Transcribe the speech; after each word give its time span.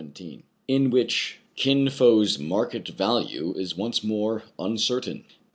IN 0.67 0.89
WHICH 0.89 1.37
KIN 1.55 1.87
FO'S 1.87 2.39
MARKET 2.39 2.87
VALUE 2.87 3.53
IS 3.55 3.77
ONCE 3.77 4.03
MORE 4.03 4.41
UNCERTAIN. 4.57 5.25